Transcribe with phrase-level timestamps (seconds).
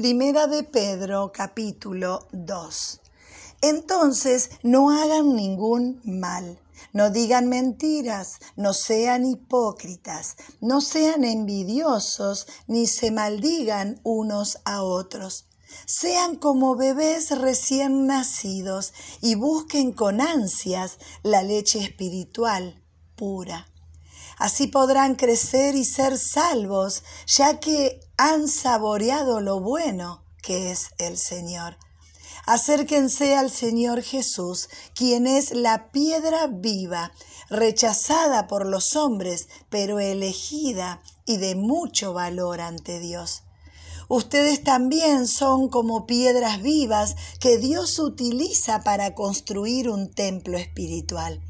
[0.00, 3.00] Primera de Pedro capítulo 2.
[3.60, 6.58] Entonces no hagan ningún mal,
[6.94, 15.44] no digan mentiras, no sean hipócritas, no sean envidiosos, ni se maldigan unos a otros.
[15.84, 22.82] Sean como bebés recién nacidos y busquen con ansias la leche espiritual
[23.16, 23.66] pura.
[24.38, 31.16] Así podrán crecer y ser salvos, ya que han saboreado lo bueno que es el
[31.16, 31.78] Señor.
[32.44, 37.12] Acérquense al Señor Jesús, quien es la piedra viva,
[37.48, 43.44] rechazada por los hombres, pero elegida y de mucho valor ante Dios.
[44.08, 51.40] Ustedes también son como piedras vivas que Dios utiliza para construir un templo espiritual.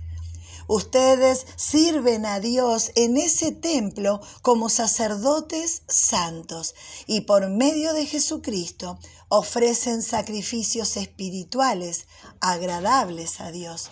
[0.72, 6.76] Ustedes sirven a Dios en ese templo como sacerdotes santos
[7.08, 8.96] y por medio de Jesucristo
[9.28, 12.06] ofrecen sacrificios espirituales
[12.40, 13.90] agradables a Dios.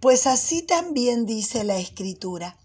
[0.00, 2.56] Pues así también dice la Escritura.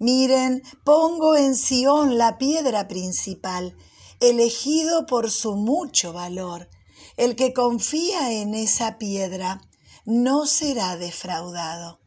[0.00, 3.76] Miren, pongo en Sión la piedra principal,
[4.18, 6.68] elegido por su mucho valor.
[7.16, 9.62] El que confía en esa piedra
[10.04, 12.00] no será defraudado.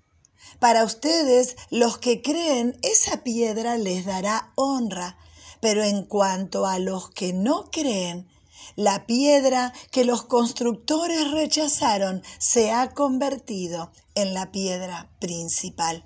[0.59, 5.17] Para ustedes, los que creen, esa piedra les dará honra,
[5.61, 8.27] pero en cuanto a los que no creen,
[8.75, 16.05] la piedra que los constructores rechazaron se ha convertido en la piedra principal.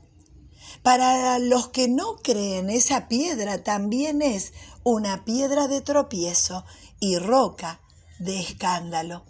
[0.81, 6.65] Para los que no creen, esa piedra también es una piedra de tropiezo
[6.99, 7.81] y roca
[8.19, 9.23] de escándalo.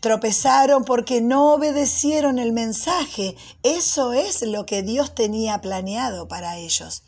[0.00, 3.36] Tropezaron porque no obedecieron el mensaje.
[3.62, 7.02] Eso es lo que Dios tenía planeado para ellos.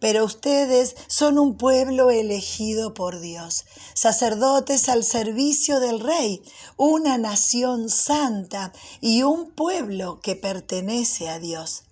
[0.00, 6.42] Pero ustedes son un pueblo elegido por Dios, sacerdotes al servicio del Rey,
[6.78, 11.84] una nación santa y un pueblo que pertenece a Dios.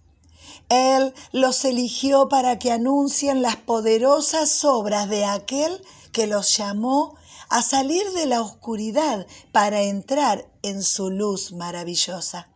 [0.71, 5.83] Él los eligió para que anuncien las poderosas obras de aquel
[6.13, 7.17] que los llamó
[7.51, 12.49] a salir de la oscuridad para entrar en su luz maravillosa.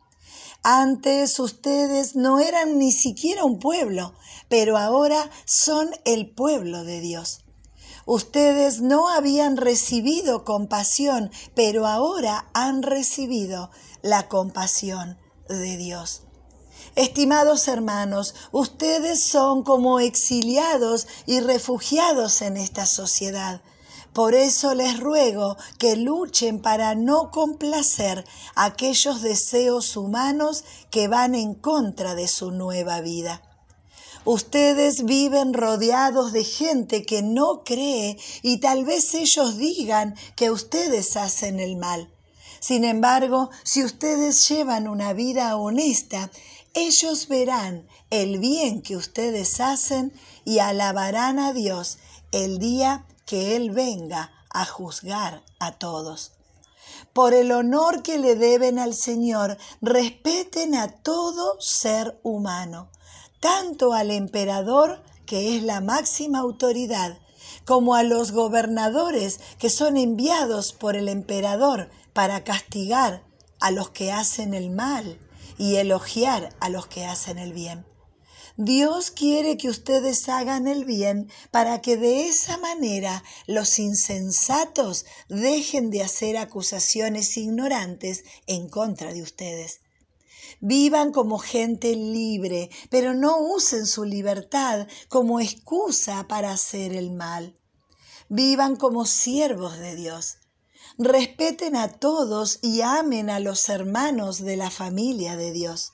[0.63, 4.15] Antes ustedes no eran ni siquiera un pueblo,
[4.49, 7.45] pero ahora son el pueblo de Dios.
[8.07, 15.19] Ustedes no habían recibido compasión, pero ahora han recibido la compasión
[15.49, 16.23] de Dios.
[16.97, 23.63] Estimados hermanos, ustedes son como exiliados y refugiados en esta sociedad.
[24.15, 31.55] Por eso les ruego que luchen para no complacer aquellos deseos humanos que van en
[31.55, 33.43] contra de su nueva vida.
[34.25, 41.17] Ustedes viven rodeados de gente que no cree y tal vez ellos digan que ustedes
[41.17, 42.09] hacen el mal.
[42.61, 46.31] Sin embargo, si ustedes llevan una vida honesta,
[46.73, 50.13] ellos verán el bien que ustedes hacen
[50.45, 51.99] y alabarán a Dios
[52.31, 56.33] el día que Él venga a juzgar a todos.
[57.13, 62.89] Por el honor que le deben al Señor, respeten a todo ser humano,
[63.41, 67.19] tanto al emperador, que es la máxima autoridad,
[67.65, 73.23] como a los gobernadores que son enviados por el emperador para castigar
[73.61, 75.19] a los que hacen el mal
[75.57, 77.87] y elogiar a los que hacen el bien.
[78.57, 85.91] Dios quiere que ustedes hagan el bien para que de esa manera los insensatos dejen
[85.91, 89.81] de hacer acusaciones ignorantes en contra de ustedes.
[90.61, 97.59] Vivan como gente libre, pero no usen su libertad como excusa para hacer el mal.
[98.29, 100.39] Vivan como siervos de Dios.
[100.97, 105.93] Respeten a todos y amen a los hermanos de la familia de Dios.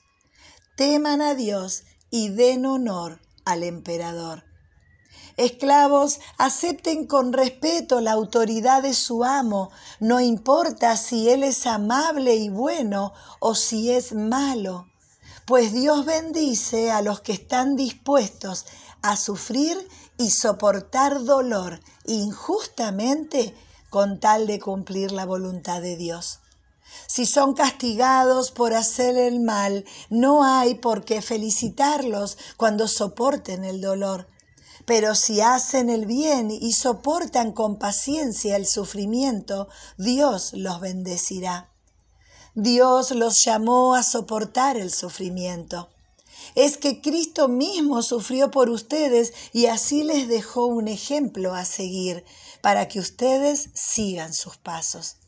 [0.77, 4.44] Teman a Dios y den honor al emperador.
[5.37, 12.34] Esclavos, acepten con respeto la autoridad de su amo, no importa si él es amable
[12.34, 14.87] y bueno o si es malo,
[15.46, 18.67] pues Dios bendice a los que están dispuestos
[19.02, 19.76] a sufrir
[20.19, 23.55] y soportar dolor injustamente
[23.88, 26.40] con tal de cumplir la voluntad de Dios.
[27.06, 33.81] Si son castigados por hacer el mal, no hay por qué felicitarlos cuando soporten el
[33.81, 34.28] dolor.
[34.87, 41.70] Pero si hacen el bien y soportan con paciencia el sufrimiento, Dios los bendecirá.
[42.54, 45.88] Dios los llamó a soportar el sufrimiento.
[46.54, 52.25] Es que Cristo mismo sufrió por ustedes y así les dejó un ejemplo a seguir,
[52.60, 55.19] para que ustedes sigan sus pasos.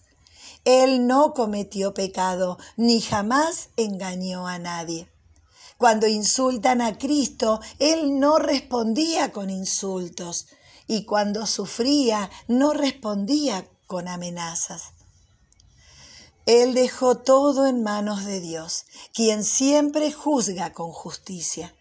[0.64, 5.08] Él no cometió pecado, ni jamás engañó a nadie.
[5.76, 10.46] Cuando insultan a Cristo, Él no respondía con insultos,
[10.86, 14.92] y cuando sufría, no respondía con amenazas.
[16.46, 21.74] Él dejó todo en manos de Dios, quien siempre juzga con justicia.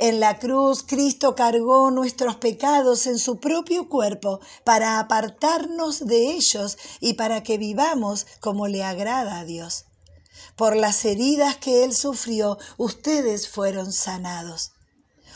[0.00, 6.78] En la cruz Cristo cargó nuestros pecados en su propio cuerpo para apartarnos de ellos
[7.00, 9.86] y para que vivamos como le agrada a Dios.
[10.54, 14.70] Por las heridas que Él sufrió, ustedes fueron sanados.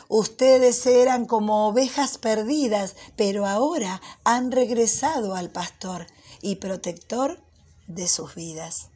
[0.06, 6.06] Ustedes eran como ovejas perdidas, pero ahora han regresado al pastor
[6.40, 7.42] y protector
[7.88, 8.91] de sus vidas.